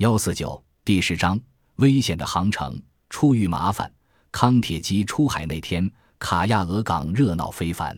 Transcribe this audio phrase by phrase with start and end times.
[0.00, 1.38] 幺四九第十章
[1.76, 3.92] 危险的航程，出遇麻烦。
[4.32, 7.94] 康铁基出海那天，卡亚俄港热闹非凡。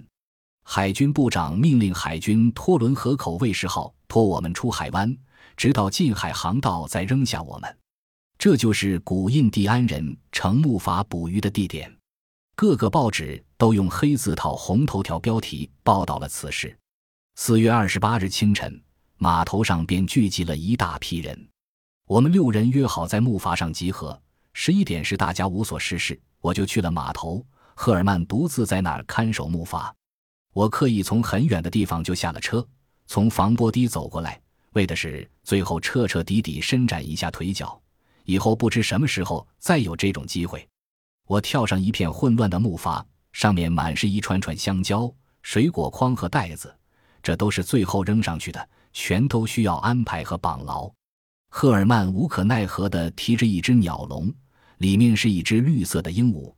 [0.64, 5.16] 海军部长命令海军拖轮河口卫士号拖我们出海湾，
[5.56, 7.78] 直到近海航道再扔下我们。
[8.36, 11.96] 这就是古印第安人乘木筏捕鱼的地点。
[12.56, 16.76] 各个报纸都用黑字套红头条标题报道了此事。
[17.36, 18.82] 四月二十八日清晨，
[19.18, 21.48] 码头上便聚集了一大批人。
[22.12, 24.20] 我们六人约好在木筏上集合。
[24.52, 27.42] 十一点时，大家无所事事，我就去了码头。
[27.74, 29.90] 赫尔曼独自在那儿看守木筏。
[30.52, 32.62] 我刻意从很远的地方就下了车，
[33.06, 34.38] 从防波堤走过来，
[34.74, 37.80] 为的是最后彻彻底底伸展一下腿脚，
[38.24, 40.68] 以后不知什么时候再有这种机会。
[41.26, 46.76] 我跳上一片混乱的木筏，上面满是一串串香蕉、水果筐和袋子，
[47.22, 50.92] 这都是最后扔上去的，全都需要安排和绑牢。
[51.54, 54.32] 赫尔曼无可奈何地提着一只鸟笼，
[54.78, 56.52] 里面是一只绿色的鹦鹉，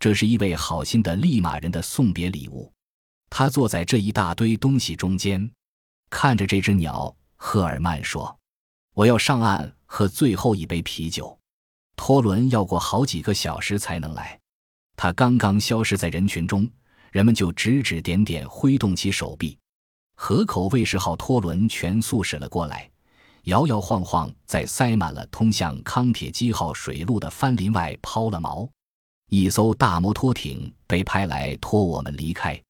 [0.00, 2.70] 这是一位好心的利马人的送别礼物。
[3.30, 5.48] 他坐在这一大堆东西中间，
[6.10, 7.14] 看着这只鸟。
[7.36, 8.36] 赫尔曼说
[8.94, 11.38] ：“我要上岸喝最后一杯啤酒。”
[11.94, 14.38] 拖轮要过好几个小时才能来。
[14.96, 16.68] 他刚刚消失在人群中，
[17.12, 19.56] 人们就指指点点，挥动起手臂。
[20.16, 22.90] 河口卫士号拖轮全速驶了过来，
[23.44, 28.68] 摇摇晃晃，在塞满了通向康铁基号水路的帆林外抛了锚。
[29.28, 32.60] 一艘大摩托艇被派来拖我们离开。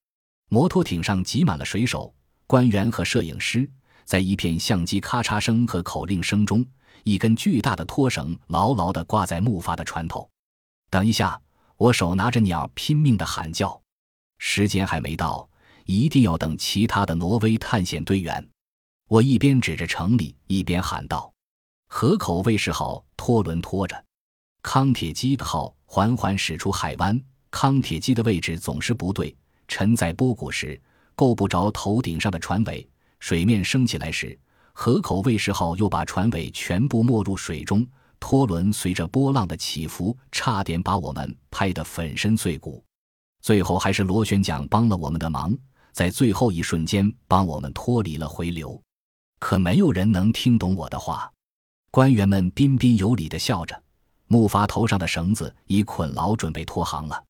[0.49, 2.15] 摩托艇上挤满了水手、
[2.47, 3.69] 官员和摄影师，
[4.05, 6.65] 在一片相机咔嚓声和口令声中。
[7.05, 10.29] 一根巨大的拖绳牢牢地挂在木筏的船头。
[10.89, 11.41] 等一下，
[11.77, 13.81] 我手拿着鸟，拼命地喊叫。
[14.39, 15.49] 时间还没到，
[15.85, 18.47] 一定要等其他的挪威探险队员。
[19.13, 21.31] 我一边指着城里，一边喊道
[21.87, 24.03] ：“河口卫士号拖轮拖着，
[24.63, 27.23] 康铁基号缓缓驶出海湾。
[27.51, 29.37] 康铁基的位置总是不对，
[29.69, 30.81] 沉在波谷时
[31.15, 34.39] 够不着头顶上的船尾，水面升起来时。”
[34.73, 37.87] 河口卫士号又把船尾全部没入水中，
[38.19, 42.83] 拖轮随着波浪的起伏，差点把我们拍得粉身碎骨。
[43.43, 45.55] 最后还是螺旋桨帮了我们的忙，
[45.93, 48.83] 在最后一瞬间帮我们脱离了回流。
[49.43, 51.29] 可没有人能听懂我的话。
[51.91, 53.83] 官员们彬彬有礼地笑着，
[54.29, 57.25] 木筏头上的绳子已捆牢，准备脱航了。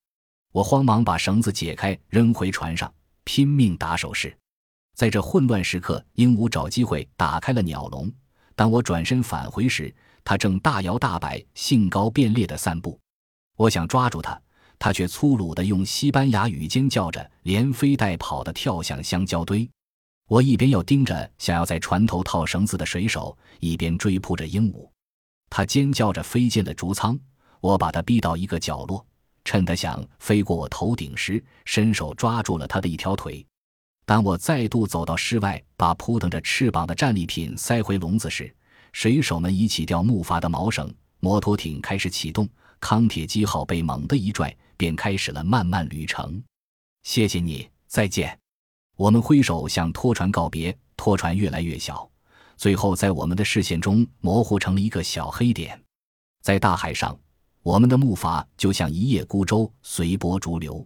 [0.52, 2.92] 我慌忙把绳子解开，扔回船上，
[3.24, 4.36] 拼命打手势。
[4.94, 8.12] 在这混乱时刻，鹦鹉找机会打开了鸟笼。
[8.54, 9.92] 当我转身返回时，
[10.22, 13.00] 它正大摇大摆、兴高便烈地散步。
[13.56, 14.38] 我想抓住它，
[14.78, 19.66] 它却粗鲁地用西班牙语尖叫着，连飞带跑地跳向香蕉堆。
[20.32, 24.88] 我一边要盯着想要在船头套绳子的水手，一边追扑着鹦鹉。
[25.50, 27.20] 它尖叫着飞进了竹舱，
[27.60, 29.04] 我把它逼到一个角落，
[29.44, 33.47] 趁它想飞过我头顶时，伸手抓住了它的一条腿。
[34.06, 38.50] 当我再度走到室外，把扑腾着翅膀的战利品塞回笼子时，
[38.94, 40.91] 水手们已起掉木筏的锚绳，
[41.21, 42.48] 摩托艇开始启动，
[42.81, 46.42] 康铁基号被猛地一拽，便开始了漫漫旅程。
[47.03, 48.41] 谢谢你，再见。
[48.97, 52.08] 我们挥手向拖船告别，拖船越来越小，
[52.56, 55.80] 最后在我们的视线中模糊成了一个小黑点。
[56.42, 57.19] 在大海上，
[57.62, 60.84] 我们的木筏就像一叶孤舟，随波逐流。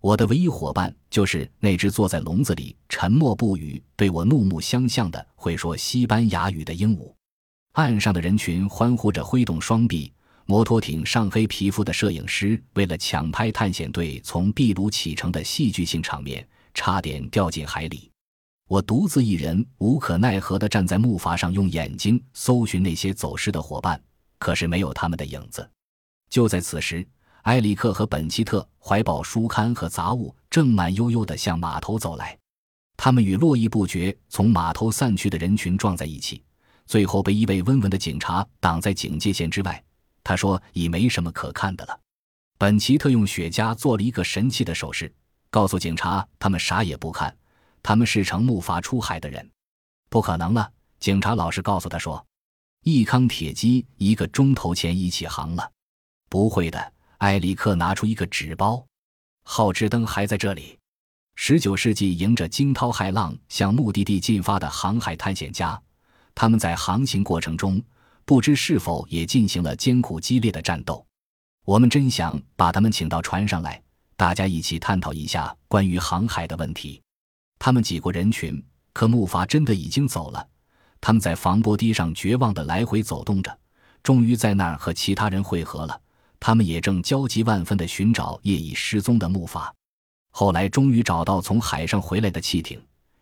[0.00, 7.12] 我的唯一伙伴就是那只坐在笼子里沉默不语、对我怒目相向的会说西班牙语的鹦鹉。
[7.72, 10.12] 岸上的人群欢呼着，挥动双臂。
[10.46, 18.10] 摩托艇上黑皮肤的摄影师为了抢拍探险队从秘鲁启程的戏剧性场面，差点掉进海里。
[18.68, 23.98] 我独自一人无可奈何地站在木筏上，用眼睛搜寻那些走失的伙伴，
[24.38, 25.66] 可是没有他们的影子。
[26.28, 27.06] 就在此时。
[27.44, 32.34] 埃里克和本奇特怀抱书刊和杂物，正慢悠悠地向码头走来。
[32.96, 36.42] 他们与络绎不绝从码头散去的人群撞在一起，
[36.86, 39.84] 最后被一位温文的警察挡在警戒线之外。
[40.22, 42.00] 他说：“已没什么可看的了。”
[42.56, 45.12] 本奇特用雪茄做了一个神气的手势，
[45.54, 47.32] 告诉警察：“他们啥也不看，
[47.80, 49.48] 他们是乘木筏出海的人。”
[50.10, 50.68] 不可能了，
[50.98, 52.26] 警察老实告诉他说
[52.82, 55.70] ：“一康铁机一个钟头前已起航了。”
[56.28, 56.92] 不会的。
[57.18, 58.84] 埃里克拿出一个纸包，
[59.44, 60.76] 号志灯还在这里。
[61.36, 65.80] 十九世纪迎着惊涛骇浪向目的地进发的航海探险家，
[66.34, 67.80] 他们在航行过程中
[68.24, 71.06] 不知是否也进行了艰苦激烈的战斗。
[71.64, 73.80] 我们真想把他们请到船上来，
[74.16, 77.00] 大家一起探讨一下关于航海的问题。
[77.58, 78.62] 他们挤过人群，
[78.92, 80.48] 可木筏真的已经走了。
[81.00, 83.58] 他们在防波堤上绝望地来回走动着，
[84.02, 86.00] 终于在那儿和其他人汇合了。
[86.38, 89.70] 他们也正焦急万分地寻找夜已失踪的木筏。
[90.30, 92.80] 后来终于找到从海上回来的汽艇。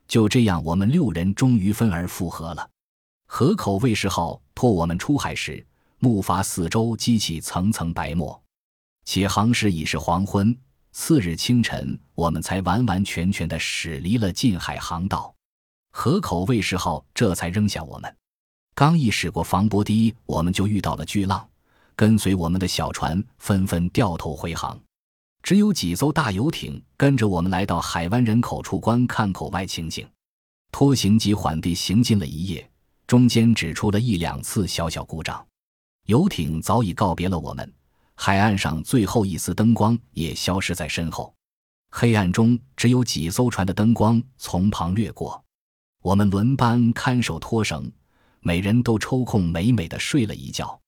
[0.09, 2.69] 就这样，我们六人终于分而复合了。
[3.27, 5.65] 河口卫士号拖我们出海时，
[5.99, 8.43] 木筏四周激起层层白沫，
[9.05, 10.55] 且航时已是黄昏。
[10.95, 15.35] 次日清晨，我们才完完全全地驶离了近海航道。
[15.91, 18.17] 河口卫士号这才扔下我们。
[18.75, 21.49] 刚一驶过防波堤，我们就遇到了巨浪，
[21.97, 24.79] 跟随我们的小船纷纷掉头回航。
[25.43, 30.07] 只有几艘大游艇跟着我们来到海湾人口处观看口外情景。
[30.71, 32.71] 拖行机缓地行进了一夜，
[33.07, 35.45] 中间只出了一两次小小故障。
[36.07, 37.73] 游艇早已告别了我们。
[38.15, 41.35] 海岸上最后一丝灯光也消失在身后，
[41.91, 45.43] 黑暗中只有几艘船的灯光从旁掠过。
[46.03, 47.91] 我们轮班看守拖绳，
[48.41, 50.79] 每人都抽空美美的睡了一觉。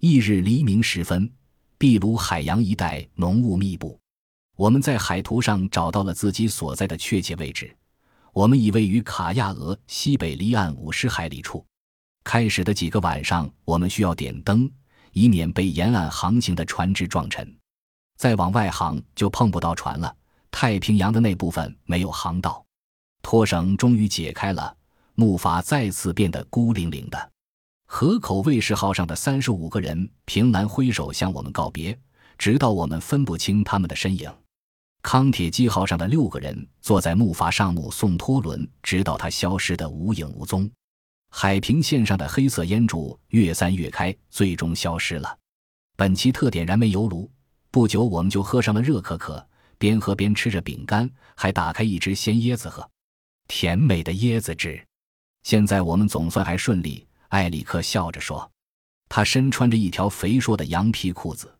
[0.00, 1.30] 翌日黎明时分，
[1.78, 3.98] 秘鲁海洋一带浓雾密布，
[4.56, 7.74] 我们在海图上找到了自己所在的确切位置。
[8.32, 11.64] 我们已位于卡亚俄西北离岸五十海里处。
[12.24, 14.70] 开始的几个晚上，我们需要点灯。
[15.14, 17.56] 以免被沿岸航行的船只撞沉，
[18.18, 20.14] 再往外航就碰不到船了。
[20.50, 22.64] 太平洋的那部分没有航道，
[23.22, 24.76] 拖绳终于解开了，
[25.14, 27.30] 木筏再次变得孤零零的。
[27.86, 31.96] 河口卫士号上的三十五个人凭栏挥手向我们告别，
[32.36, 34.28] 直到我们分不清他们的身影。
[35.02, 40.68] 康铁基号上的六个人坐在木筏上目送拖轮，直到它消失得无影无踪。
[41.36, 45.36] 海平线上的黑色烟柱越散越开，最终消失了。
[45.96, 47.28] 本期特点：燃煤油炉。
[47.72, 49.44] 不久，我们就喝上了热可可，
[49.76, 52.88] 边喝边吃着饼干，还打开一只鲜椰子喝，
[53.48, 54.80] 甜美的椰子汁。
[55.42, 57.04] 现在我们总算还顺利。
[57.30, 58.48] 艾里克笑着说
[59.10, 61.52] ：“他身穿着一条肥硕的羊皮裤子，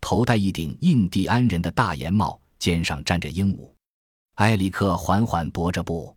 [0.00, 3.72] 头戴一顶印第安人的大檐帽，肩上站着鹦鹉。”
[4.34, 6.16] 艾里克缓缓踱着步。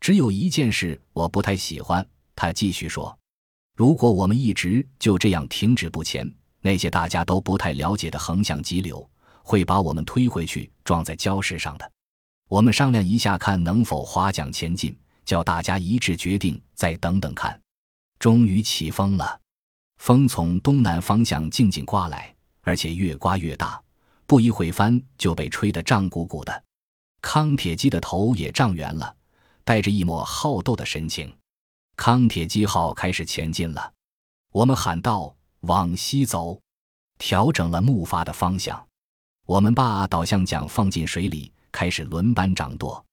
[0.00, 2.06] 只有一件事我不太喜欢。
[2.36, 3.18] 他继续说
[3.74, 6.30] ：“如果我们一直就这样停止不前，
[6.60, 9.08] 那些大家都不太了解的横向急流
[9.42, 11.92] 会把我们推回去，撞在礁石上的。
[12.48, 17.58] 我们商量一下，看能否划桨前进，叫大家一致决定，再等等看。”
[18.18, 19.40] 终于起风了，
[19.98, 23.82] 风从东南方向静静刮来，而且越刮越大，
[24.26, 26.64] 不一会帆就被吹得胀鼓鼓的。
[27.20, 29.14] 康铁基的头也胀圆了，
[29.64, 31.30] 带着一抹好斗的神情。
[31.96, 33.92] 康铁基号开始前进了，
[34.52, 36.60] 我们喊道：“往西走！”
[37.18, 38.86] 调整了木筏的方向，
[39.46, 43.04] 我们把导向桨放进水里，开始轮班掌舵。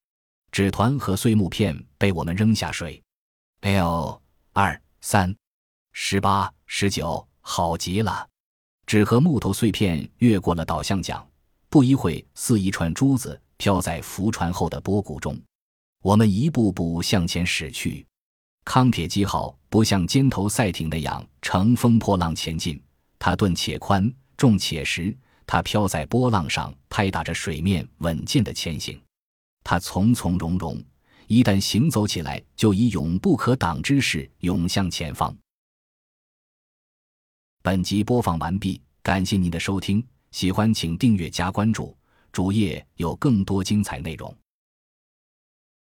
[0.52, 3.02] 纸团和碎木片被我们扔下水。
[3.62, 4.22] L
[4.52, 5.34] 二三
[5.92, 8.28] 十八十九，好极了！
[8.86, 11.26] 纸和木头碎片越过了导向桨，
[11.70, 15.40] 不一会，似一串珠子飘在浮船后的波谷中。
[16.02, 18.06] 我们一步步向前驶去。
[18.64, 22.80] 康铁基号不像尖头赛艇那样乘风破浪前进，
[23.18, 25.16] 它钝且宽，重且实，
[25.46, 29.00] 它飘在波浪上，拍打着水面，稳健的前行。
[29.62, 30.82] 它从从容容，
[31.26, 35.36] 一旦行走起来，就以永不可挡之势涌向前方。
[37.62, 41.96] 本集播放完毕，感谢您的收听，喜欢请订阅加关注，
[42.32, 44.34] 主页有更多精彩内容。